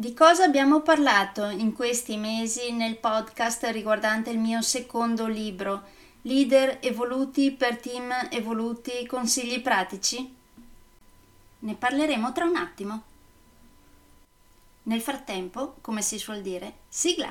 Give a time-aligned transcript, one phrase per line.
[0.00, 5.82] Di cosa abbiamo parlato in questi mesi nel podcast riguardante il mio secondo libro,
[6.22, 10.34] Leader evoluti per team evoluti, consigli pratici?
[11.58, 13.02] Ne parleremo tra un attimo.
[14.84, 17.30] Nel frattempo, come si suol dire, sigla!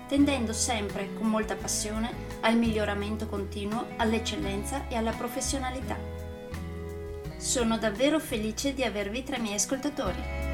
[0.11, 5.97] tendendo sempre con molta passione al miglioramento continuo, all'eccellenza e alla professionalità.
[7.37, 10.50] Sono davvero felice di avervi tra i miei ascoltatori.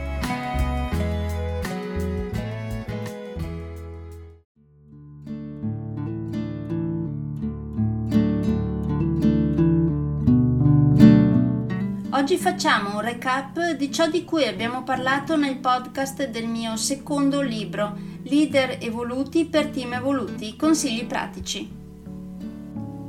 [12.27, 17.39] Oggi facciamo un recap di ciò di cui abbiamo parlato nel podcast del mio secondo
[17.39, 21.71] libro, Leader evoluti per team evoluti, consigli pratici.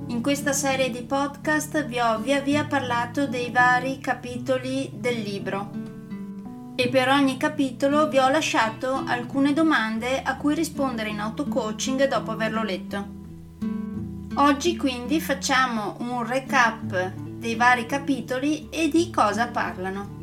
[0.06, 5.70] In questa serie di podcast vi ho via via parlato dei vari capitoli del libro
[6.76, 12.30] e per ogni capitolo vi ho lasciato alcune domande a cui rispondere in auto-coaching dopo
[12.30, 13.04] averlo letto.
[14.34, 20.16] Oggi quindi facciamo un recap dei vari capitoli e di cosa parlano.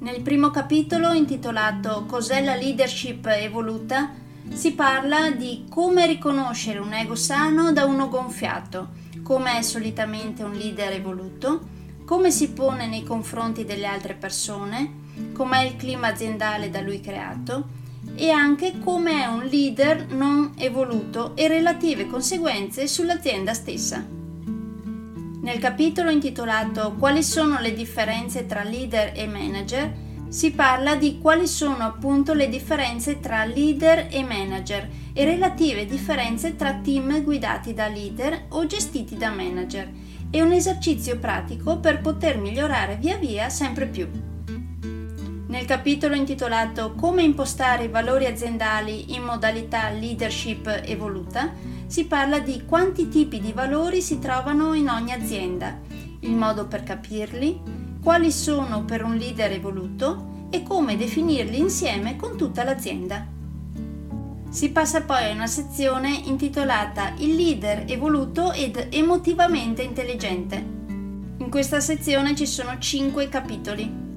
[0.00, 4.12] Nel primo capitolo, intitolato Cos'è la leadership evoluta,
[4.52, 8.88] si parla di come riconoscere un ego sano da uno gonfiato,
[9.22, 14.98] come è solitamente un leader evoluto, come si pone nei confronti delle altre persone,
[15.32, 17.78] com'è il clima aziendale da lui creato
[18.16, 24.18] e anche come è un leader non evoluto e relative conseguenze sull'azienda stessa.
[25.42, 31.48] Nel capitolo intitolato Quali sono le differenze tra leader e manager si parla di quali
[31.48, 37.88] sono appunto le differenze tra leader e manager e relative differenze tra team guidati da
[37.88, 39.90] leader o gestiti da manager
[40.30, 44.08] e un esercizio pratico per poter migliorare via via sempre più.
[45.48, 51.52] Nel capitolo intitolato Come impostare i valori aziendali in modalità leadership evoluta
[51.90, 55.76] si parla di quanti tipi di valori si trovano in ogni azienda,
[56.20, 57.60] il modo per capirli,
[58.00, 63.26] quali sono per un leader evoluto e come definirli insieme con tutta l'azienda.
[64.50, 70.64] Si passa poi a una sezione intitolata Il leader evoluto ed emotivamente intelligente.
[71.38, 74.09] In questa sezione ci sono 5 capitoli.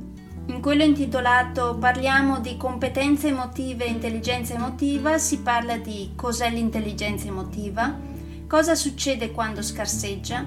[0.46, 7.28] In quello intitolato Parliamo di competenze emotive e intelligenza emotiva si parla di cos'è l'intelligenza
[7.28, 7.98] emotiva,
[8.46, 10.46] cosa succede quando scarseggia,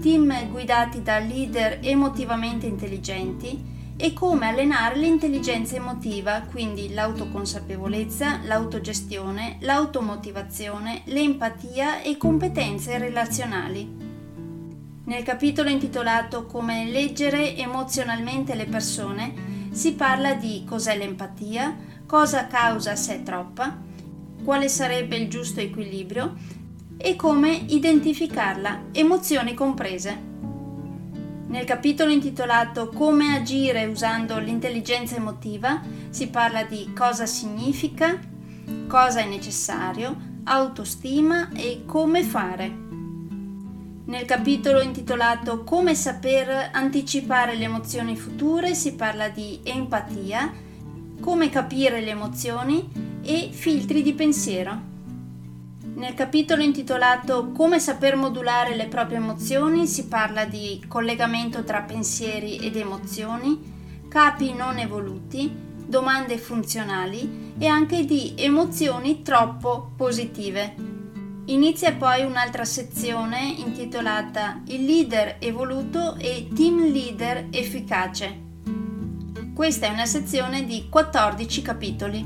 [0.00, 11.02] team guidati da leader emotivamente intelligenti e come allenare l'intelligenza emotiva, quindi l'autoconsapevolezza, l'autogestione, l'automotivazione,
[11.06, 14.01] l'empatia e competenze relazionali.
[15.12, 22.96] Nel capitolo intitolato Come leggere emozionalmente le persone si parla di cos'è l'empatia, cosa causa
[22.96, 23.78] se è troppa,
[24.42, 26.34] quale sarebbe il giusto equilibrio
[26.96, 30.18] e come identificarla, emozioni comprese.
[31.48, 38.18] Nel capitolo intitolato Come agire usando l'intelligenza emotiva si parla di cosa significa,
[38.88, 42.91] cosa è necessario, autostima e come fare.
[44.04, 50.52] Nel capitolo intitolato Come saper anticipare le emozioni future si parla di empatia,
[51.20, 52.90] come capire le emozioni
[53.22, 54.90] e filtri di pensiero.
[55.94, 62.56] Nel capitolo intitolato Come saper modulare le proprie emozioni si parla di collegamento tra pensieri
[62.56, 65.48] ed emozioni, capi non evoluti,
[65.86, 70.91] domande funzionali e anche di emozioni troppo positive.
[71.46, 78.50] Inizia poi un'altra sezione intitolata Il leader evoluto e team leader efficace.
[79.52, 82.24] Questa è una sezione di 14 capitoli.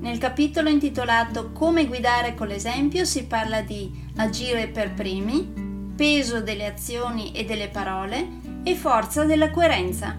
[0.00, 6.66] Nel capitolo intitolato Come guidare con l'esempio si parla di agire per primi, peso delle
[6.66, 8.26] azioni e delle parole
[8.64, 10.18] e forza della coerenza.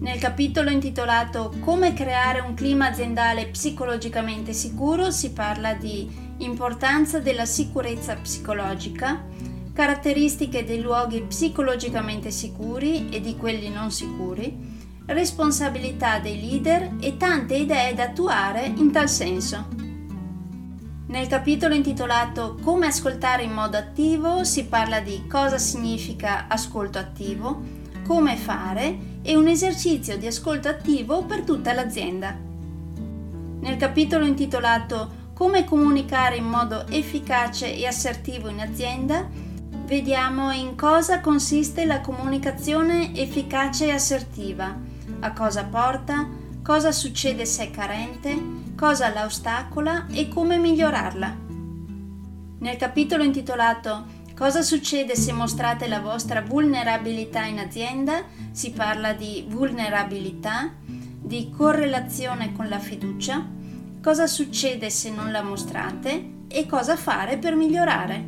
[0.00, 7.44] Nel capitolo intitolato Come creare un clima aziendale psicologicamente sicuro si parla di importanza della
[7.44, 9.24] sicurezza psicologica,
[9.72, 14.72] caratteristiche dei luoghi psicologicamente sicuri e di quelli non sicuri,
[15.06, 19.66] responsabilità dei leader e tante idee da attuare in tal senso.
[21.06, 27.60] Nel capitolo intitolato Come ascoltare in modo attivo si parla di cosa significa ascolto attivo,
[28.04, 32.36] come fare e un esercizio di ascolto attivo per tutta l'azienda.
[33.60, 39.28] Nel capitolo intitolato come comunicare in modo efficace e assertivo in azienda,
[39.84, 44.74] vediamo in cosa consiste la comunicazione efficace e assertiva,
[45.20, 46.28] a cosa porta,
[46.62, 48.40] cosa succede se è carente,
[48.76, 51.36] cosa la ostacola e come migliorarla.
[52.58, 58.24] Nel capitolo intitolato Cosa succede se mostrate la vostra vulnerabilità in azienda?
[58.50, 63.46] Si parla di vulnerabilità, di correlazione con la fiducia,
[64.04, 68.22] cosa succede se non la mostrate e cosa fare per migliorare.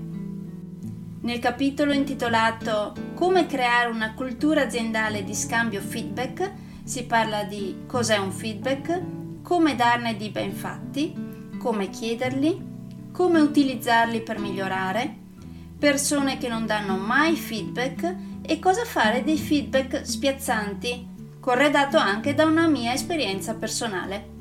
[1.21, 6.51] Nel capitolo intitolato Come creare una cultura aziendale di scambio feedback
[6.83, 9.03] si parla di cos'è un feedback,
[9.43, 11.15] come darne di ben fatti,
[11.59, 15.15] come chiederli, come utilizzarli per migliorare,
[15.79, 21.07] persone che non danno mai feedback e cosa fare dei feedback spiazzanti,
[21.39, 24.36] corredato anche da una mia esperienza personale.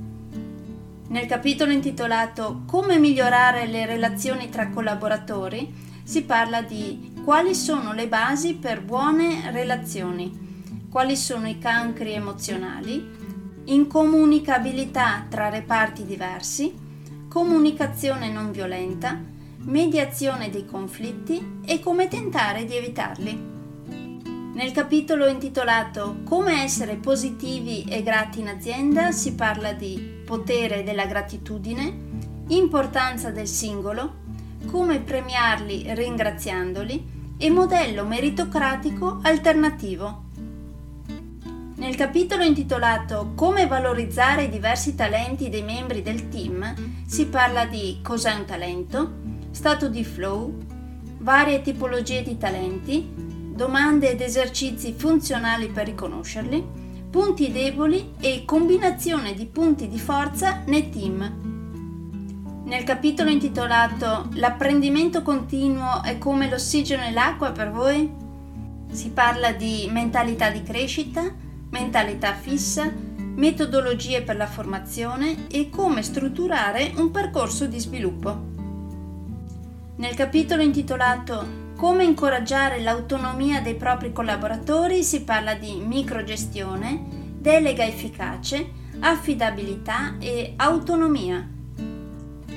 [1.08, 5.74] Nel capitolo intitolato Come migliorare le relazioni tra collaboratori
[6.04, 13.08] si parla di quali sono le basi per buone relazioni, quali sono i cancri emozionali,
[13.66, 16.74] incomunicabilità tra reparti diversi,
[17.30, 19.20] comunicazione non violenta,
[19.60, 21.60] mediazione dei conflitti?
[21.66, 23.54] E come tentare di evitarli.
[24.54, 31.06] Nel capitolo intitolato Come essere positivi e grati in azienda si parla di potere della
[31.06, 34.24] gratitudine, importanza del singolo,
[34.66, 40.24] come premiarli ringraziandoli e modello meritocratico alternativo.
[41.76, 46.74] Nel capitolo intitolato Come valorizzare i diversi talenti dei membri del team
[47.06, 49.12] si parla di cos'è un talento,
[49.52, 50.58] stato di flow,
[51.20, 53.08] varie tipologie di talenti,
[53.54, 56.85] domande ed esercizi funzionali per riconoscerli,
[57.16, 62.64] punti deboli e combinazione di punti di forza nei team.
[62.66, 68.12] Nel capitolo intitolato L'apprendimento continuo è come l'ossigeno e l'acqua per voi
[68.92, 71.34] si parla di mentalità di crescita,
[71.70, 72.92] mentalità fissa,
[73.36, 78.55] metodologie per la formazione e come strutturare un percorso di sviluppo.
[79.98, 88.72] Nel capitolo intitolato come incoraggiare l'autonomia dei propri collaboratori si parla di microgestione, delega efficace,
[89.00, 91.50] affidabilità e autonomia.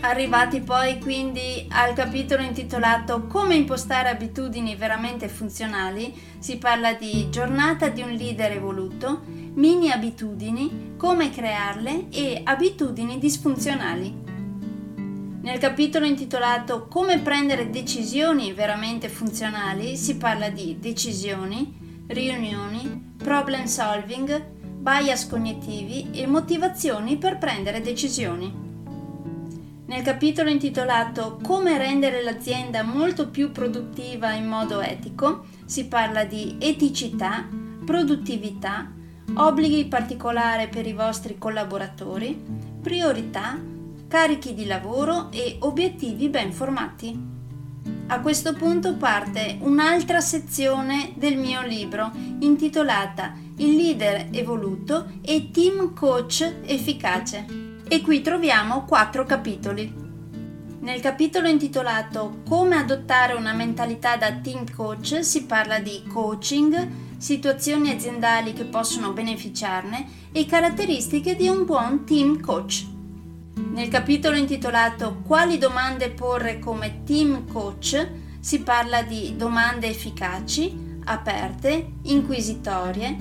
[0.00, 7.88] Arrivati poi quindi al capitolo intitolato Come impostare abitudini veramente funzionali, si parla di giornata
[7.88, 9.22] di un leader evoluto,
[9.54, 14.27] mini abitudini, come crearle e abitudini disfunzionali.
[15.48, 24.44] Nel capitolo intitolato Come prendere decisioni veramente funzionali si parla di decisioni, riunioni, problem solving,
[24.76, 28.52] bias cognitivi e motivazioni per prendere decisioni.
[29.86, 36.56] Nel capitolo intitolato Come rendere l'azienda molto più produttiva in modo etico si parla di
[36.58, 37.48] eticità,
[37.86, 38.92] produttività,
[39.32, 42.38] obblighi particolari per i vostri collaboratori,
[42.82, 43.76] priorità,
[44.08, 47.36] carichi di lavoro e obiettivi ben formati.
[48.06, 52.10] A questo punto parte un'altra sezione del mio libro
[52.40, 57.44] intitolata Il leader evoluto e team coach efficace
[57.86, 60.06] e qui troviamo quattro capitoli.
[60.80, 66.88] Nel capitolo intitolato Come adottare una mentalità da team coach si parla di coaching,
[67.18, 72.96] situazioni aziendali che possono beneficiarne e caratteristiche di un buon team coach.
[73.58, 81.94] Nel capitolo intitolato Quali domande porre come team coach si parla di domande efficaci, aperte,
[82.02, 83.16] inquisitorie,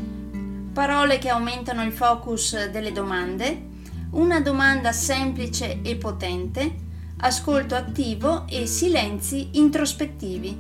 [0.71, 3.65] parole che aumentano il focus delle domande,
[4.11, 6.75] una domanda semplice e potente,
[7.17, 10.55] ascolto attivo e silenzi introspettivi.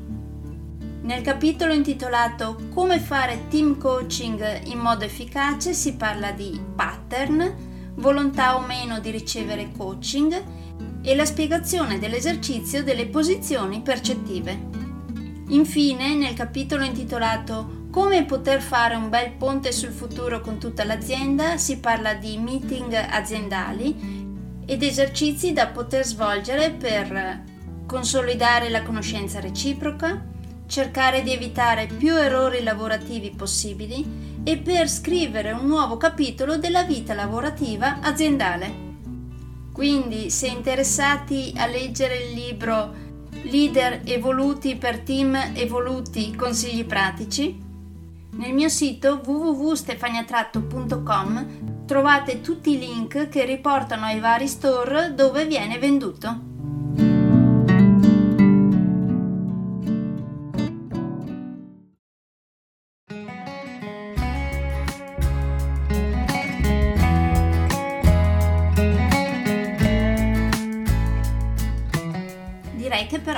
[1.01, 7.66] Nel capitolo intitolato Come fare team coaching in modo efficace si parla di pattern,
[7.97, 10.43] volontà o meno di ricevere coaching
[11.01, 14.75] e la spiegazione dell'esercizio delle posizioni percettive.
[15.49, 21.57] Infine, nel capitolo intitolato Come poter fare un bel ponte sul futuro con tutta l'azienda
[21.57, 24.25] si parla di meeting aziendali
[24.65, 27.41] ed esercizi da poter svolgere per
[27.87, 30.21] consolidare la conoscenza reciproca,
[30.67, 37.13] cercare di evitare più errori lavorativi possibili e per scrivere un nuovo capitolo della vita
[37.13, 38.85] lavorativa aziendale.
[39.73, 43.05] Quindi, se interessati a leggere il libro
[43.43, 47.63] Leader evoluti per team evoluti consigli pratici,
[48.31, 55.77] nel mio sito www.stefaniatratto.com trovate tutti i link che riportano ai vari store dove viene
[55.79, 56.46] venduto.